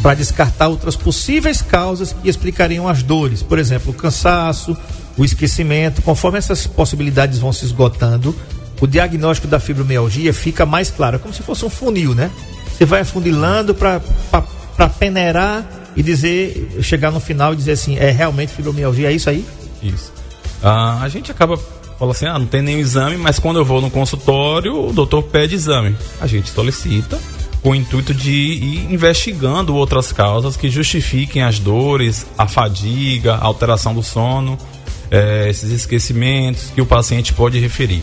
[0.00, 3.42] para descartar outras possíveis causas que explicariam as dores.
[3.42, 4.76] Por exemplo, o cansaço,
[5.16, 6.02] o esquecimento.
[6.02, 8.34] Conforme essas possibilidades vão se esgotando,
[8.80, 11.16] o diagnóstico da fibromialgia fica mais claro.
[11.16, 12.30] É como se fosse um funil, né?
[12.76, 15.64] Você vai afundilando para peneirar
[15.96, 19.46] e dizer, chegar no final e dizer assim, é realmente fibromialgia, é isso aí?
[19.82, 20.12] Isso.
[20.62, 21.58] Ah, a gente acaba
[21.98, 25.22] fala assim: ah, não tem nenhum exame, mas quando eu vou no consultório, o doutor
[25.22, 25.96] pede exame.
[26.20, 27.18] A gente solicita
[27.62, 33.44] com o intuito de ir investigando outras causas que justifiquem as dores, a fadiga, a
[33.44, 34.58] alteração do sono,
[35.10, 38.02] é, esses esquecimentos que o paciente pode referir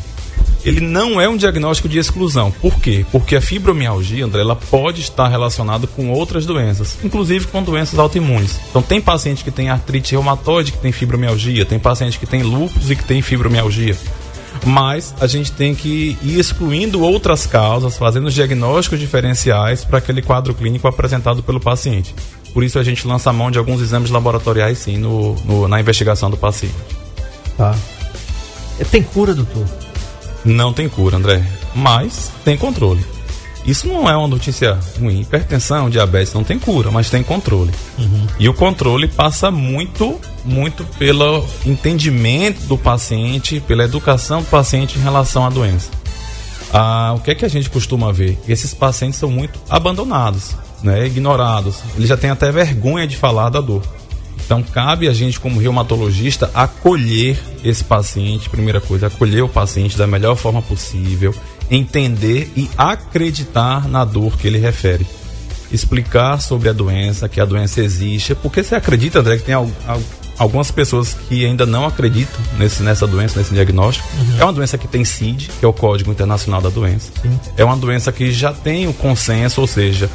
[0.63, 2.51] ele não é um diagnóstico de exclusão.
[2.51, 3.05] Por quê?
[3.11, 8.59] Porque a fibromialgia, André, ela pode estar relacionada com outras doenças, inclusive com doenças autoimunes.
[8.69, 12.89] Então tem paciente que tem artrite reumatoide que tem fibromialgia, tem paciente que tem lúpus
[12.89, 13.97] e que tem fibromialgia.
[14.65, 20.53] Mas a gente tem que ir excluindo outras causas, fazendo diagnósticos diferenciais para aquele quadro
[20.53, 22.13] clínico apresentado pelo paciente.
[22.53, 25.79] Por isso a gente lança a mão de alguns exames laboratoriais, sim, no, no na
[25.79, 26.75] investigação do paciente.
[27.57, 27.75] Tá.
[28.91, 29.65] Tem cura, doutor?
[30.43, 31.43] Não tem cura, André,
[31.75, 33.03] mas tem controle.
[33.65, 35.21] Isso não é uma notícia ruim.
[35.21, 37.71] Hipertensão, diabetes não tem cura, mas tem controle.
[37.97, 38.27] Uhum.
[38.39, 45.01] E o controle passa muito, muito pelo entendimento do paciente, pela educação do paciente em
[45.01, 45.91] relação à doença.
[46.73, 48.39] Ah, o que é que a gente costuma ver?
[48.47, 51.79] Esses pacientes são muito abandonados, né, ignorados.
[51.95, 53.83] Eles já têm até vergonha de falar da dor.
[54.51, 60.05] Então cabe a gente como reumatologista acolher esse paciente, primeira coisa, acolher o paciente da
[60.05, 61.33] melhor forma possível,
[61.69, 65.07] entender e acreditar na dor que ele refere.
[65.71, 68.35] Explicar sobre a doença, que a doença existe.
[68.35, 69.55] Porque você acredita, André, que tem
[70.37, 74.05] algumas pessoas que ainda não acreditam nesse, nessa doença, nesse diagnóstico.
[74.17, 74.37] Uhum.
[74.37, 77.09] É uma doença que tem CID, que é o Código Internacional da Doença.
[77.21, 77.39] Sim.
[77.55, 80.09] É uma doença que já tem o consenso, ou seja,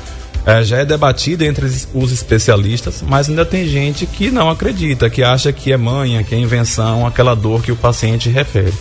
[0.47, 5.23] é, já é debatida entre os especialistas, mas ainda tem gente que não acredita, que
[5.23, 8.73] acha que é manha, que é invenção, aquela dor que o paciente refere.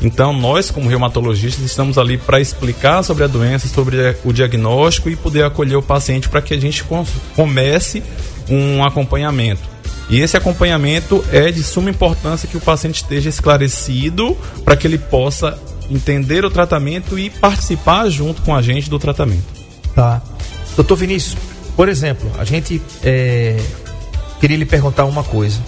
[0.00, 5.16] Então, nós, como reumatologistas, estamos ali para explicar sobre a doença, sobre o diagnóstico e
[5.16, 6.84] poder acolher o paciente para que a gente
[7.34, 8.02] comece
[8.48, 9.62] um acompanhamento.
[10.08, 14.98] E esse acompanhamento é de suma importância que o paciente esteja esclarecido para que ele
[14.98, 15.58] possa
[15.90, 19.44] entender o tratamento e participar junto com a gente do tratamento.
[19.94, 20.22] Tá.
[20.78, 21.36] Doutor Vinícius,
[21.74, 23.56] por exemplo, a gente é,
[24.38, 25.58] queria lhe perguntar uma coisa.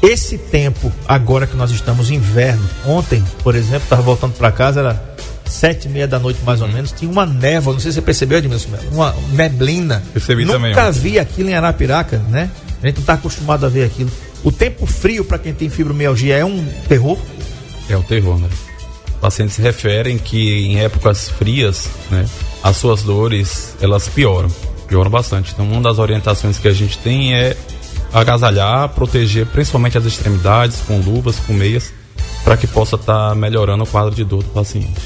[0.00, 5.16] Esse tempo, agora que nós estamos inverno, ontem, por exemplo, estava voltando para casa, era
[5.44, 8.02] sete e meia da noite mais ou menos, tinha uma névoa, não sei se você
[8.02, 10.00] percebeu, Edmilson, uma neblina.
[10.12, 10.70] Percebi Nunca também.
[10.70, 12.48] Nunca vi aquilo em Arapiraca, né?
[12.80, 14.12] A gente não está acostumado a ver aquilo.
[14.44, 17.18] O tempo frio para quem tem fibromialgia é um terror?
[17.88, 18.48] É o terror, né?
[19.20, 22.24] Pacientes referem que em épocas frias, né,
[22.62, 24.48] as suas dores elas pioram,
[24.86, 25.52] pioram bastante.
[25.52, 27.56] Então, uma das orientações que a gente tem é
[28.12, 31.92] agasalhar, proteger principalmente as extremidades com luvas, com meias,
[32.44, 35.00] para que possa estar tá melhorando o quadro de dor do paciente.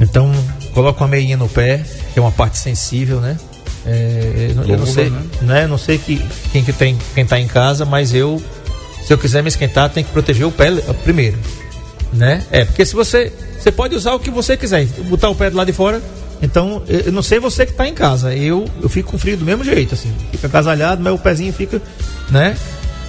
[0.00, 0.30] Então,
[0.72, 3.36] coloca uma meinha no pé, que é uma parte sensível, né?
[3.84, 5.22] É, eu, eu, não sei, né?
[5.40, 5.66] né?
[5.66, 8.40] Não sei que, quem que tem, quem tá em casa, mas eu,
[9.04, 10.70] se eu quiser me esquentar, tem que proteger o pé
[11.02, 11.38] primeiro,
[12.12, 12.44] né?
[12.50, 15.56] É, porque se você, você pode usar o que você quiser, botar o pé do
[15.56, 16.02] lado de fora,
[16.40, 18.34] então, eu não sei você que está em casa.
[18.34, 20.12] Eu, eu fico com frio do mesmo jeito, assim.
[20.30, 21.82] Fica agasalhado, mas o pezinho fica,
[22.30, 22.56] né?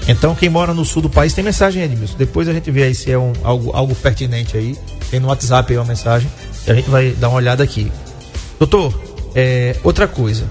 [0.08, 2.18] Então, quem mora no sul do país tem mensagem, Edmilson.
[2.18, 4.76] Depois a gente vê aí se é um, algo, algo pertinente aí.
[5.12, 6.30] Tem no WhatsApp aí uma mensagem.
[6.66, 7.92] E a gente vai dar uma olhada aqui.
[8.58, 9.00] Doutor,
[9.36, 10.50] é, outra coisa.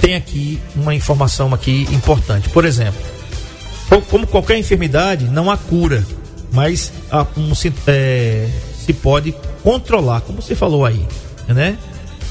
[0.00, 2.48] Tem aqui uma informação aqui importante.
[2.48, 3.00] Por exemplo,
[4.08, 6.06] como qualquer enfermidade, não há cura.
[6.52, 6.90] Mas
[7.36, 7.52] um,
[7.86, 8.48] é,
[8.84, 11.06] se pode controlar, como você falou aí
[11.52, 11.78] né?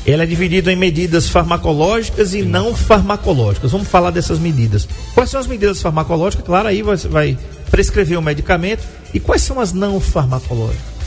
[0.06, 3.72] Ela é dividida em medidas farmacológicas e não farmacológicas.
[3.72, 4.88] Vamos falar dessas medidas.
[5.14, 6.46] Quais são as medidas farmacológicas?
[6.46, 7.38] Claro, aí você vai
[7.70, 8.84] prescrever o um medicamento.
[9.14, 11.00] E quais são as não farmacológicas?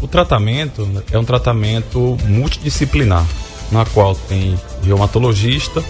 [0.00, 3.26] O tratamento é um tratamento multidisciplinar,
[3.70, 5.84] na qual tem reumatologista.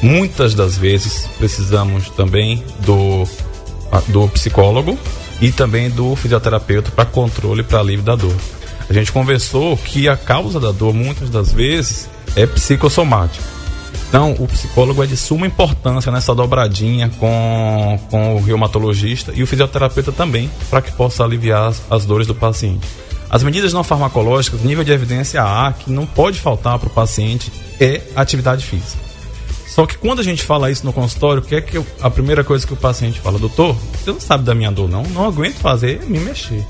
[0.00, 3.24] Muitas das vezes precisamos também do,
[4.08, 4.96] do psicólogo
[5.40, 8.34] e também do fisioterapeuta para controle para alívio da dor.
[8.92, 13.42] A gente conversou que a causa da dor, muitas das vezes, é psicossomática.
[14.06, 19.46] Então, o psicólogo é de suma importância nessa dobradinha com, com o reumatologista e o
[19.46, 22.86] fisioterapeuta também, para que possa aliviar as, as, dores do paciente.
[23.30, 27.50] As medidas não farmacológicas, nível de evidência A, que não pode faltar para o paciente,
[27.80, 29.02] é atividade física.
[29.68, 32.10] Só que quando a gente fala isso no consultório, o que é que eu, a
[32.10, 33.38] primeira coisa que o paciente fala?
[33.38, 35.02] Doutor, você não sabe da minha dor, não?
[35.04, 36.62] Não aguento fazer, me mexer.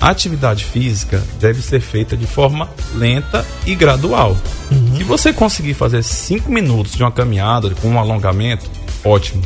[0.00, 4.36] A atividade física deve ser feita de forma lenta e gradual.
[4.70, 4.96] Uhum.
[4.96, 8.70] Se você conseguir fazer 5 minutos de uma caminhada com um alongamento,
[9.04, 9.42] ótimo.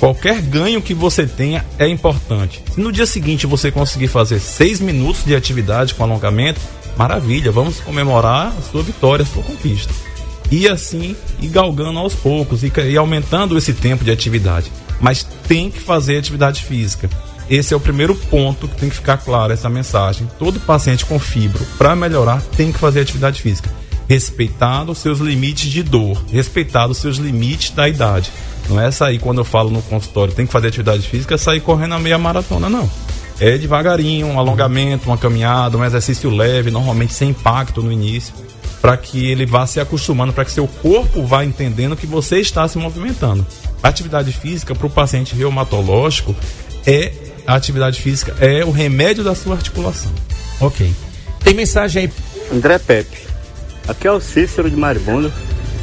[0.00, 2.62] Qualquer ganho que você tenha é importante.
[2.74, 6.60] Se no dia seguinte você conseguir fazer 6 minutos de atividade com alongamento,
[6.96, 9.92] maravilha, vamos comemorar a sua vitória, a sua conquista.
[10.50, 14.70] E assim, ir galgando aos poucos e, e aumentando esse tempo de atividade.
[15.00, 17.08] Mas tem que fazer atividade física.
[17.48, 20.28] Esse é o primeiro ponto que tem que ficar claro essa mensagem.
[20.38, 23.70] Todo paciente com fibro, para melhorar, tem que fazer atividade física.
[24.08, 28.32] Respeitado os seus limites de dor, respeitado os seus limites da idade.
[28.68, 31.94] Não é sair quando eu falo no consultório, tem que fazer atividade física, sair correndo
[31.94, 32.90] a meia maratona, não.
[33.38, 38.34] É devagarinho, um alongamento, uma caminhada, um exercício leve, normalmente sem impacto no início,
[38.80, 42.66] para que ele vá se acostumando, para que seu corpo vá entendendo que você está
[42.66, 43.46] se movimentando.
[43.82, 46.34] Atividade física para o paciente reumatológico
[46.86, 50.12] é a atividade física é o remédio da sua articulação.
[50.60, 50.90] Ok.
[51.44, 52.12] Tem mensagem aí.
[52.52, 53.18] André Pepe.
[53.88, 55.32] Aqui é o Cícero de Maribondo.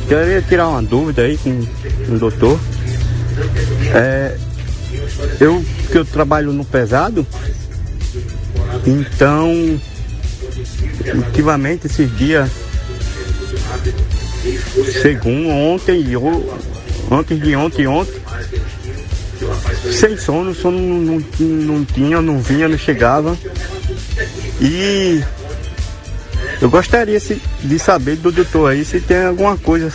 [0.07, 1.65] Queria tirar uma dúvida aí com,
[2.05, 2.59] com o doutor.
[3.93, 4.37] É,
[5.39, 7.25] eu que eu trabalho no pesado,
[8.85, 9.79] então
[11.15, 12.49] ultimamente esses dias
[15.01, 16.53] segundo ontem e o-
[17.11, 18.13] antes de ontem e ontem
[19.91, 23.37] sem sono, sono não, não, não tinha, não vinha, não chegava.
[24.61, 25.23] E
[26.61, 29.91] eu gostaria de saber do doutor aí se tem alguma coisa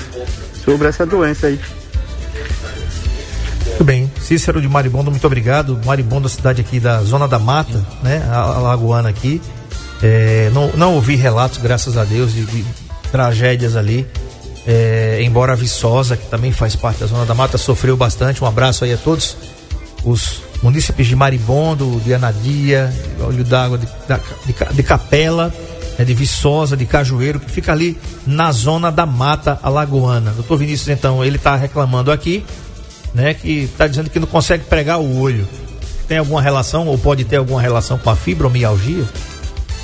[0.65, 1.59] sobre essa doença aí.
[3.67, 4.13] Muito bem.
[4.21, 5.81] Cícero de Maribondo, muito obrigado.
[5.85, 8.27] Maribondo, cidade aqui da Zona da Mata, né?
[8.31, 9.41] A, a Lagoana aqui.
[10.03, 12.65] É, não, não ouvi relatos, graças a Deus, de, de
[13.11, 14.07] tragédias ali.
[14.67, 18.43] É, embora a Viçosa, que também faz parte da Zona da Mata, sofreu bastante.
[18.43, 19.37] Um abraço aí a todos
[20.05, 25.53] os munícipes de Maribondo, de Anadia, Olho d'Água, de, de de Capela,
[25.99, 30.31] né, de Viçosa, de Cajueiro, que fica ali na Zona da Mata Alagoana.
[30.33, 32.45] Doutor Vinícius, então, ele está reclamando aqui
[33.15, 35.47] né, que está dizendo que não consegue pregar o olho.
[36.07, 39.05] Tem alguma relação ou pode ter alguma relação com a fibromialgia?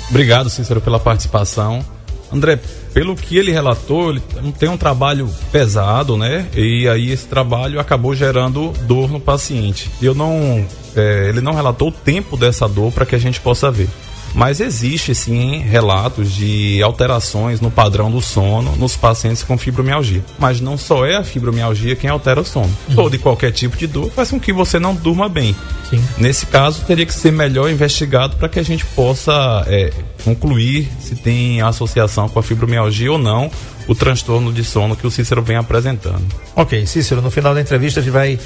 [0.09, 1.85] Obrigado, Cícero, pela participação.
[2.31, 2.59] André,
[2.95, 4.21] pelo que ele relatou, ele
[4.57, 6.47] tem um trabalho pesado, né?
[6.55, 9.91] E aí esse trabalho acabou gerando dor no paciente.
[10.01, 13.69] Eu não, é, ele não relatou o tempo dessa dor para que a gente possa
[13.69, 13.89] ver.
[14.35, 20.23] Mas existe sim relatos de alterações no padrão do sono nos pacientes com fibromialgia.
[20.37, 22.71] Mas não só é a fibromialgia quem altera o sono.
[22.93, 25.55] Todo e qualquer tipo de dor faz com que você não durma bem.
[25.89, 26.03] Sim.
[26.17, 29.93] Nesse caso, teria que ser melhor investigado para que a gente possa é,
[30.23, 33.49] concluir se tem associação com a fibromialgia ou não
[33.87, 36.23] o transtorno de sono que o Cícero vem apresentando.
[36.55, 38.37] Ok, Cícero, no final da entrevista a gente vai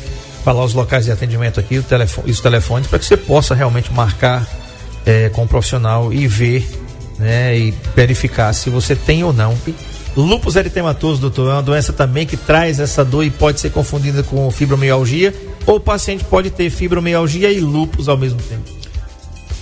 [0.44, 3.92] falar os locais de atendimento aqui, o telefone, os telefones, para que você possa realmente
[3.92, 4.46] marcar
[5.10, 6.70] eh, com o profissional e ver,
[7.18, 9.58] né, e verificar se você tem ou não.
[10.16, 14.22] Lúpus eritematoso, doutor, é uma doença também que traz essa dor e pode ser confundida
[14.22, 15.34] com fibromialgia,
[15.66, 18.70] ou o paciente pode ter fibromialgia e lúpus ao mesmo tempo.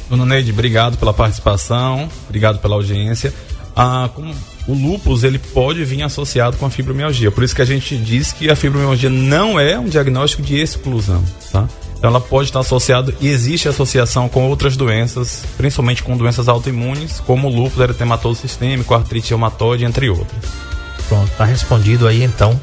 [0.10, 3.33] Dona Neide, obrigado pela participação, obrigado pela audiência.
[3.73, 4.33] Ah, com
[4.67, 8.33] o lúpus ele pode vir associado com a fibromialgia, por isso que a gente diz
[8.33, 11.69] que a fibromialgia não é um diagnóstico de exclusão, tá?
[11.97, 17.19] Então ela pode estar associada e existe associação com outras doenças, principalmente com doenças autoimunes,
[17.19, 20.43] como lúpus eritematoso sistêmico, artrite reumatoide, entre outras.
[21.07, 22.60] Pronto, tá respondido aí então,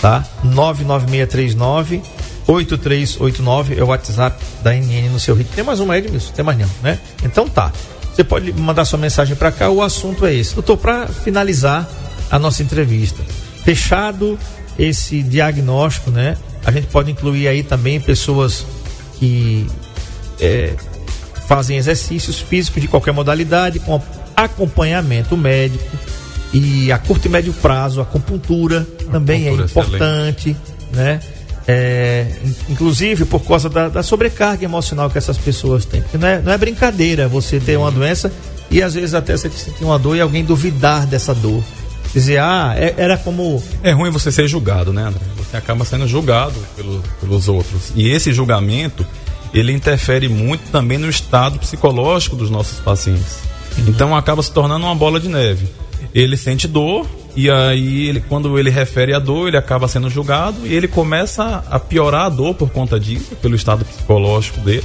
[0.00, 0.24] tá?
[0.42, 2.02] 99639
[2.46, 5.54] 8389 é o WhatsApp da NN no seu ritmo.
[5.54, 6.32] Tem mais uma aí, Edmilson?
[6.32, 6.98] Tem mais não, né?
[7.22, 7.72] Então tá.
[8.14, 10.54] Você pode mandar sua mensagem para cá, o assunto é esse.
[10.54, 11.88] Doutor, para finalizar
[12.30, 13.22] a nossa entrevista,
[13.64, 14.38] fechado
[14.78, 16.36] esse diagnóstico, né?
[16.64, 18.64] A gente pode incluir aí também pessoas
[19.18, 19.66] que
[20.40, 20.72] é,
[21.46, 24.00] fazem exercícios físicos de qualquer modalidade, com
[24.34, 25.84] acompanhamento médico
[26.52, 30.56] e a curto e médio prazo, a acupuntura também é Acupuntura, importante,
[30.92, 31.20] né?
[31.66, 36.02] É, in- inclusive por causa da, da sobrecarga emocional que essas pessoas têm.
[36.02, 38.30] Porque não é, não é brincadeira você ter uma doença
[38.70, 41.62] e às vezes até você sentir uma dor e alguém duvidar dessa dor.
[42.14, 43.62] Dizer, ah, é- era como.
[43.82, 45.20] É ruim você ser julgado, né, André?
[45.36, 47.90] Você acaba sendo julgado pelo- pelos outros.
[47.96, 49.04] E esse julgamento,
[49.52, 53.38] ele interfere muito também no estado psicológico dos nossos pacientes.
[53.88, 55.66] Então acaba se tornando uma bola de neve.
[56.14, 60.64] Ele sente dor e aí ele, quando ele refere a dor, ele acaba sendo julgado
[60.64, 64.84] e ele começa a piorar a dor por conta disso, pelo estado psicológico dele.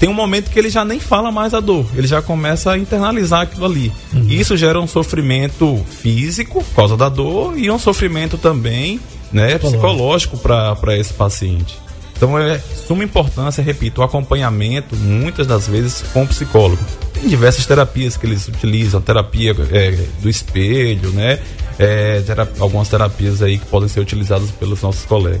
[0.00, 2.78] Tem um momento que ele já nem fala mais a dor, ele já começa a
[2.78, 3.92] internalizar aquilo ali.
[4.14, 8.98] E isso gera um sofrimento físico por causa da dor e um sofrimento também
[9.30, 11.76] né, psicológico para esse paciente.
[12.16, 16.82] Então é suma importância, repito, o acompanhamento, muitas das vezes com o psicólogo.
[17.14, 21.38] Tem diversas terapias que eles utilizam, terapia é, do espelho, né?
[21.78, 25.40] É, tera- algumas terapias aí que podem ser utilizadas pelos nossos colegas.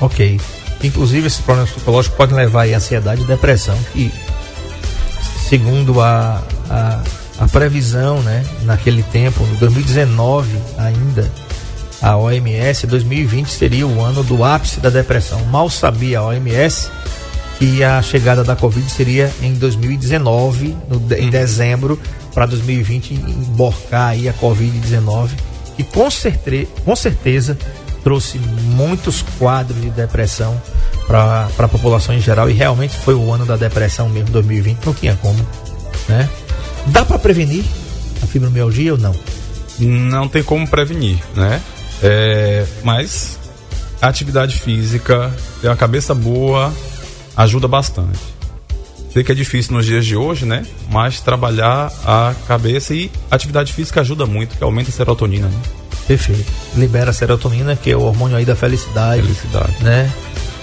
[0.00, 0.38] Ok.
[0.82, 4.12] Inclusive, esses problemas psicológicos podem levar a ansiedade e depressão, que,
[5.48, 7.02] segundo a, a,
[7.38, 11.30] a previsão, né, naquele tempo, no 2019 ainda,
[12.00, 15.44] a OMS, 2020 seria o ano do ápice da depressão.
[15.46, 16.90] Mal sabia a OMS
[17.58, 22.00] que a chegada da Covid seria em 2019, no em dezembro,
[22.32, 25.28] para 2020 emborcar aí a Covid-19,
[25.76, 26.08] que com,
[26.84, 27.58] com certeza
[28.02, 30.60] trouxe muitos quadros de depressão
[31.06, 34.94] para a população em geral e realmente foi o ano da depressão mesmo, 2020, não
[34.94, 35.38] tinha como,
[36.08, 36.28] né?
[36.86, 37.64] Dá para prevenir
[38.22, 39.14] a fibromialgia ou não?
[39.80, 41.60] não tem como prevenir, né?
[42.02, 43.38] É, mas
[44.00, 46.72] atividade física, ter uma cabeça boa,
[47.36, 48.18] ajuda bastante.
[49.12, 50.64] Sei que é difícil nos dias de hoje, né?
[50.88, 55.60] Mas trabalhar a cabeça e atividade física ajuda muito, que aumenta a serotonina, né?
[56.10, 56.44] Perfeito.
[56.76, 59.22] Libera a serotonina, que é o hormônio aí da felicidade.
[59.22, 59.76] Felicidade.
[59.80, 60.10] Né?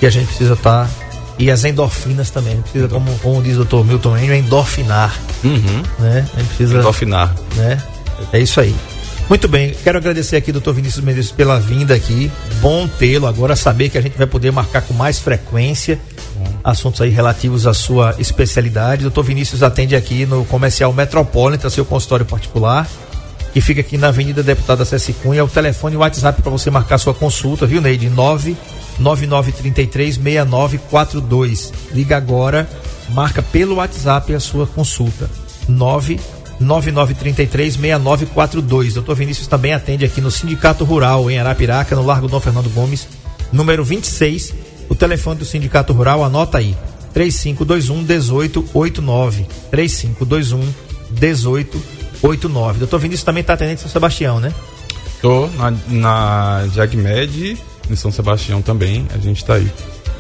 [0.02, 0.86] E a gente precisa estar.
[0.86, 0.92] Tá...
[1.40, 2.62] E as endorfinas também.
[2.62, 3.86] Precisa, como, como diz o Dr.
[3.86, 5.18] Milton Enio, endorfinar.
[5.46, 5.84] Uhum.
[6.00, 6.28] Né?
[6.34, 6.80] A gente precisa.
[6.80, 7.34] Endorfinar.
[7.56, 7.82] Né?
[8.34, 8.76] É isso aí.
[9.30, 12.30] Muito bem, quero agradecer aqui, doutor Vinícius Mendes, pela vinda aqui.
[12.60, 15.98] Bom tê-lo agora, saber que a gente vai poder marcar com mais frequência
[16.64, 19.02] assuntos aí relativos à sua especialidade.
[19.04, 22.88] Doutor Vinícius atende aqui no Comercial Metropolitan, seu consultório particular,
[23.58, 25.44] que fica aqui na Avenida Deputada Ceci Cunha.
[25.44, 28.08] O telefone e o WhatsApp para você marcar sua consulta, viu, Neide?
[29.02, 31.72] 999336942.
[31.92, 32.70] Liga agora,
[33.10, 35.28] marca pelo WhatsApp a sua consulta.
[35.68, 36.20] 9
[36.62, 38.94] 99336942.
[38.94, 43.08] Doutor Vinícius também atende aqui no Sindicato Rural, em Arapiraca, no Largo Dom Fernando Gomes,
[43.52, 44.54] número 26.
[44.88, 46.78] O telefone do Sindicato Rural, anota aí:
[47.12, 49.48] 3521 1889.
[49.72, 50.60] 3521
[51.10, 51.97] 1889.
[52.80, 54.54] Doutor Vinícius também está atendendo em São Sebastião, né?
[55.22, 57.58] Tô na, na JagMed,
[57.90, 59.72] em São Sebastião também, a gente está aí.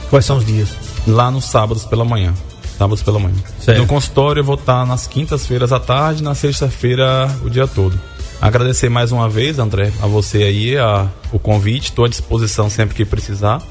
[0.09, 0.69] Quais são os dias?
[1.05, 2.33] Lá nos sábados pela manhã
[2.77, 3.35] sábados pela manhã.
[3.59, 3.79] Certo.
[3.79, 7.99] No consultório eu vou estar nas quintas-feiras à tarde, na sexta-feira o dia todo.
[8.39, 12.95] Agradecer mais uma vez, André, a você aí, a, o convite, estou à disposição sempre
[12.95, 13.61] que precisar.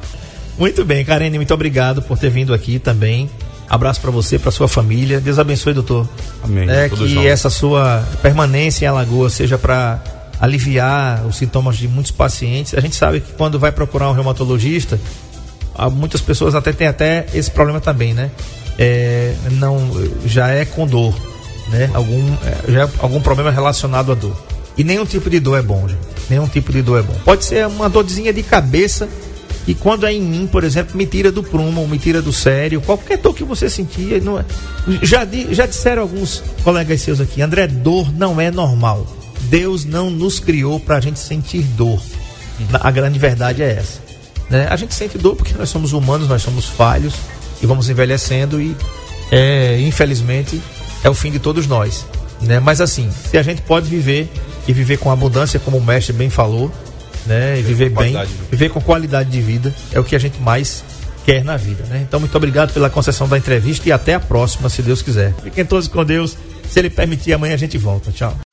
[0.59, 3.31] Muito bem, Karine, muito obrigado por ter vindo aqui também.
[3.69, 5.21] Abraço para você, para sua família.
[5.21, 6.09] Deus abençoe, doutor.
[6.43, 6.69] Amém.
[6.71, 7.27] É que junto.
[7.27, 10.01] essa sua permanência em Alagoas seja para
[10.41, 12.75] aliviar os sintomas de muitos pacientes.
[12.75, 15.01] A gente sabe que quando vai procurar um reumatologista,
[15.93, 18.31] muitas pessoas até têm até esse problema também, né?
[18.79, 19.91] é, não
[20.25, 21.15] já é com dor,
[21.69, 21.91] né?
[21.95, 24.37] Algum, é, já é algum problema relacionado à dor.
[24.77, 26.01] E nenhum tipo de dor é bom, gente.
[26.29, 27.15] Nenhum tipo de dor é bom.
[27.25, 29.09] Pode ser uma dorzinha de cabeça
[29.67, 32.81] e quando é em mim, por exemplo, me tira do prumo, me tira do sério,
[32.81, 34.45] qualquer dor que você sentir, não é,
[35.03, 39.07] já, já disseram alguns colegas seus aqui, André, dor não é normal.
[39.49, 42.01] Deus não nos criou para a gente sentir dor.
[42.73, 44.01] A grande verdade é essa.
[44.49, 44.67] Né?
[44.71, 47.15] A gente sente dor porque nós somos humanos, nós somos falhos,
[47.63, 48.77] e vamos envelhecendo e
[49.31, 50.61] é, infelizmente
[51.03, 52.07] é o fim de todos nós,
[52.41, 52.61] né?
[52.61, 54.31] Mas assim, se a gente pode viver
[54.67, 56.71] e viver com abundância, como o mestre bem falou,
[57.27, 57.59] né?
[57.59, 58.17] E viver bem,
[58.51, 60.85] viver com qualidade de vida é o que a gente mais
[61.25, 62.05] quer na vida, né?
[62.07, 65.35] Então muito obrigado pela concessão da entrevista e até a próxima, se Deus quiser.
[65.43, 66.37] Fiquem todos com Deus.
[66.69, 68.11] Se ele permitir, amanhã a gente volta.
[68.13, 68.46] Tchau.